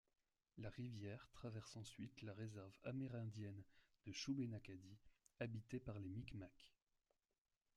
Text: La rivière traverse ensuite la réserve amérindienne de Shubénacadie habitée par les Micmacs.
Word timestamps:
La 0.57 0.71
rivière 0.71 1.29
traverse 1.31 1.75
ensuite 1.75 2.23
la 2.23 2.33
réserve 2.33 2.75
amérindienne 2.85 3.63
de 4.07 4.11
Shubénacadie 4.11 4.97
habitée 5.37 5.79
par 5.79 5.99
les 5.99 6.09
Micmacs. 6.09 6.73